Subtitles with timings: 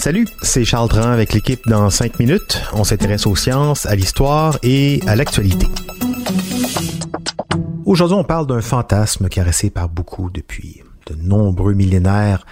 [0.00, 2.60] Salut, c'est Charles Dran avec l'équipe dans 5 minutes.
[2.72, 5.68] On s'intéresse aux sciences, à l'histoire et à l'actualité.
[7.84, 10.82] Aujourd'hui, on parle d'un fantasme caressé par beaucoup depuis
[11.22, 12.46] nombreux millénaires.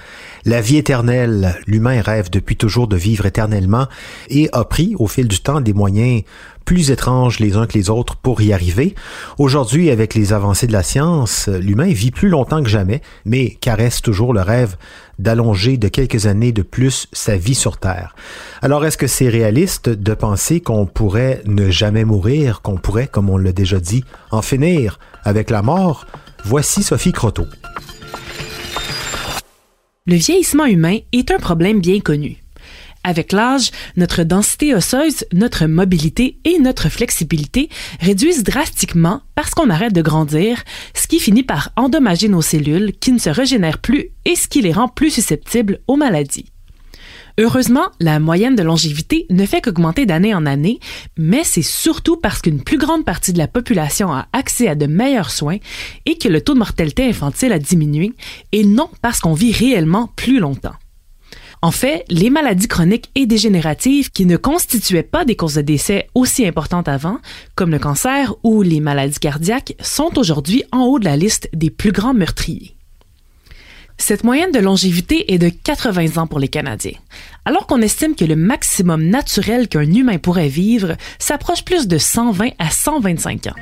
[0.45, 3.86] La vie éternelle, l'humain rêve depuis toujours de vivre éternellement
[4.29, 6.23] et a pris au fil du temps des moyens
[6.68, 8.95] plus étranges les uns que les autres pour y arriver.
[9.38, 14.02] Aujourd'hui, avec les avancées de la science, l'humain vit plus longtemps que jamais, mais caresse
[14.02, 14.77] toujours le rêve
[15.18, 18.15] d'allonger de quelques années de plus sa vie sur Terre.
[18.60, 23.30] Alors, est-ce que c'est réaliste de penser qu'on pourrait ne jamais mourir, qu'on pourrait, comme
[23.30, 26.06] on l'a déjà dit, en finir avec la mort?
[26.45, 27.46] Voici Sophie Croteau.
[30.08, 32.42] Le vieillissement humain est un problème bien connu.
[33.04, 37.68] Avec l'âge, notre densité osseuse, notre mobilité et notre flexibilité
[38.00, 43.12] réduisent drastiquement parce qu'on arrête de grandir, ce qui finit par endommager nos cellules qui
[43.12, 46.52] ne se régénèrent plus et ce qui les rend plus susceptibles aux maladies.
[47.40, 50.80] Heureusement, la moyenne de longévité ne fait qu'augmenter d'année en année,
[51.16, 54.86] mais c'est surtout parce qu'une plus grande partie de la population a accès à de
[54.86, 55.59] meilleurs soins
[56.04, 58.12] et que le taux de mortalité infantile a diminué,
[58.50, 60.74] et non parce qu'on vit réellement plus longtemps.
[61.62, 66.09] En fait, les maladies chroniques et dégénératives qui ne constituaient pas des causes de décès
[66.16, 67.19] aussi importantes avant,
[67.54, 71.70] comme le cancer ou les maladies cardiaques, sont aujourd'hui en haut de la liste des
[71.70, 72.78] plus grands meurtriers.
[74.00, 76.97] Cette moyenne de longévité est de 80 ans pour les Canadiens,
[77.44, 82.50] alors qu'on estime que le maximum naturel qu'un humain pourrait vivre s'approche plus de 120
[82.59, 83.56] à 125 ans.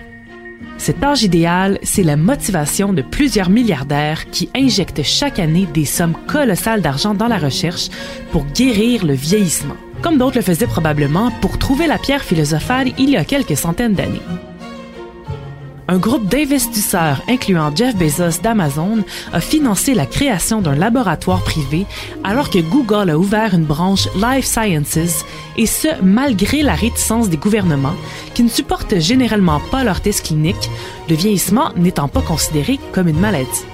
[0.78, 6.16] Cet âge idéal, c'est la motivation de plusieurs milliardaires qui injectent chaque année des sommes
[6.26, 7.88] colossales d'argent dans la recherche
[8.30, 13.10] pour guérir le vieillissement, comme d'autres le faisaient probablement pour trouver la pierre philosophale il
[13.10, 14.22] y a quelques centaines d'années.
[15.88, 21.86] Un groupe d'investisseurs incluant Jeff Bezos d'Amazon a financé la création d'un laboratoire privé
[22.24, 25.24] alors que Google a ouvert une branche Life Sciences
[25.56, 27.94] et ce malgré la réticence des gouvernements
[28.34, 30.70] qui ne supportent généralement pas leurs tests cliniques,
[31.08, 33.64] le vieillissement n'étant pas considéré comme une maladie.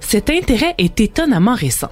[0.00, 1.90] Cet intérêt est étonnamment récent.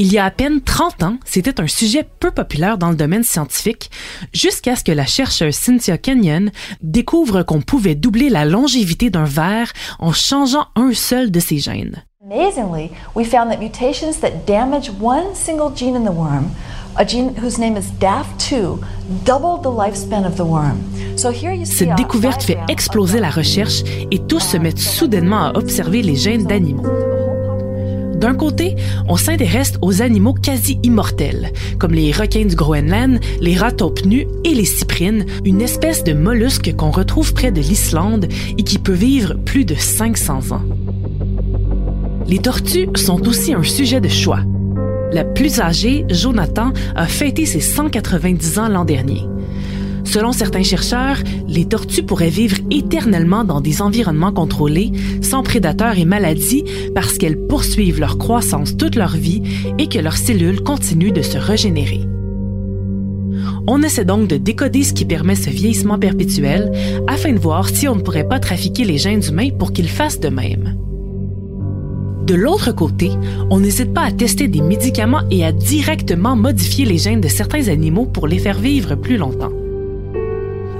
[0.00, 3.24] Il y a à peine 30 ans, c'était un sujet peu populaire dans le domaine
[3.24, 3.90] scientifique,
[4.32, 9.72] jusqu'à ce que la chercheuse Cynthia Kenyon découvre qu'on pouvait doubler la longévité d'un ver
[9.98, 12.04] en changeant un seul de ses gènes.
[12.24, 16.50] Amazingly, we found that mutations that damage one single gene in the worm,
[16.96, 18.78] a gene whose name is DAF2,
[19.24, 20.78] doubled the lifespan of the worm.
[21.16, 23.82] So here you see Cette découverte fait exploser la recherche
[24.12, 26.86] et tous se mettent soudainement à observer les gènes d'animaux.
[28.18, 28.74] D'un côté,
[29.06, 33.70] on s'intéresse aux animaux quasi immortels, comme les requins du Groenland, les rats
[34.04, 38.26] nus et les cyprines, une espèce de mollusque qu'on retrouve près de l'Islande
[38.58, 40.62] et qui peut vivre plus de 500 ans.
[42.26, 44.40] Les tortues sont aussi un sujet de choix.
[45.12, 49.22] La plus âgée, Jonathan, a fêté ses 190 ans l'an dernier.
[50.08, 56.06] Selon certains chercheurs, les tortues pourraient vivre éternellement dans des environnements contrôlés, sans prédateurs et
[56.06, 56.64] maladies,
[56.94, 59.42] parce qu'elles poursuivent leur croissance toute leur vie
[59.78, 62.00] et que leurs cellules continuent de se régénérer.
[63.66, 66.72] On essaie donc de décoder ce qui permet ce vieillissement perpétuel
[67.06, 70.20] afin de voir si on ne pourrait pas trafiquer les gènes humains pour qu'ils fassent
[70.20, 70.74] de même.
[72.26, 73.10] De l'autre côté,
[73.50, 77.68] on n'hésite pas à tester des médicaments et à directement modifier les gènes de certains
[77.68, 79.52] animaux pour les faire vivre plus longtemps.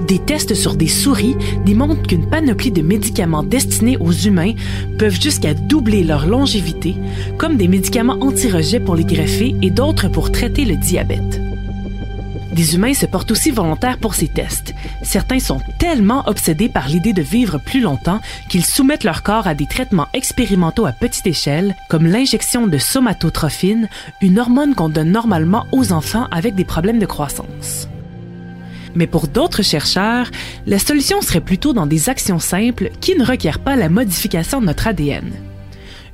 [0.06, 4.52] Des tests sur des souris démontrent qu'une panoplie de médicaments destinés aux humains
[4.98, 6.94] peuvent jusqu'à doubler leur longévité,
[7.36, 11.40] comme des médicaments anti-rejet pour les greffés et d'autres pour traiter le diabète.
[12.52, 14.74] Des humains se portent aussi volontaires pour ces tests.
[15.02, 19.54] Certains sont tellement obsédés par l'idée de vivre plus longtemps qu'ils soumettent leur corps à
[19.54, 23.88] des traitements expérimentaux à petite échelle, comme l'injection de somatotrophine,
[24.22, 27.88] une hormone qu'on donne normalement aux enfants avec des problèmes de croissance.
[28.94, 30.30] Mais pour d'autres chercheurs,
[30.66, 34.66] la solution serait plutôt dans des actions simples qui ne requièrent pas la modification de
[34.66, 35.32] notre ADN.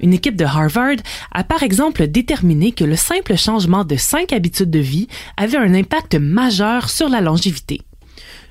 [0.01, 0.97] Une équipe de Harvard
[1.33, 5.75] a par exemple déterminé que le simple changement de cinq habitudes de vie avait un
[5.75, 7.81] impact majeur sur la longévité.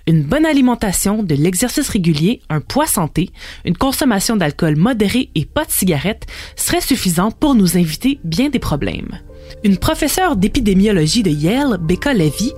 [0.06, 3.30] Une bonne alimentation, de l'exercice régulier, un poids santé,
[3.64, 6.26] une consommation d'alcool modérée et pas de cigarettes
[6.58, 9.20] seraient suffisants pour nous éviter bien des problèmes.
[9.64, 12.52] Une professeure d'épidémiologie de Yale, Becca Levy,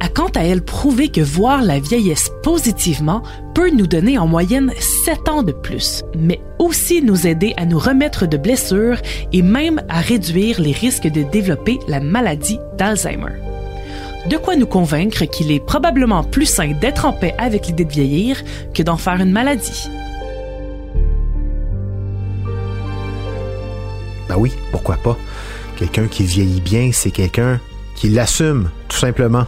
[0.00, 3.22] a quant à elle prouvé que voir la vieillesse positivement
[3.54, 7.78] peut nous donner en moyenne 7 ans de plus, mais aussi nous aider à nous
[7.78, 8.98] remettre de blessures
[9.32, 13.40] et même à réduire les risques de développer la maladie d'Alzheimer.
[14.28, 17.92] De quoi nous convaincre qu'il est probablement plus sain d'être en paix avec l'idée de
[17.92, 18.42] vieillir
[18.74, 19.88] que d'en faire une maladie?
[24.28, 25.16] Ben oui, pourquoi pas?
[25.80, 27.58] Quelqu'un qui vieillit bien, c'est quelqu'un
[27.94, 29.46] qui l'assume, tout simplement.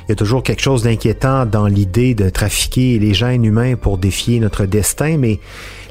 [0.00, 3.98] Il y a toujours quelque chose d'inquiétant dans l'idée de trafiquer les gènes humains pour
[3.98, 5.38] défier notre destin, mais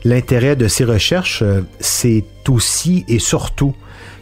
[0.03, 3.73] l'intérêt de ces recherches, euh, c'est aussi et surtout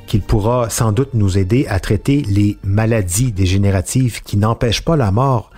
[0.06, 5.10] qu'il pourra sans doute nous aider à traiter les maladies dégénératives qui n'empêchent pas la
[5.10, 5.50] mort,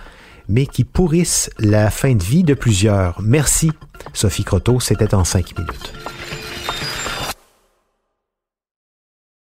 [0.48, 3.20] mais qui pourrissent la fin de vie de plusieurs.
[3.20, 3.70] Merci,
[4.14, 5.92] Sophie Croteau, c'était en cinq minutes.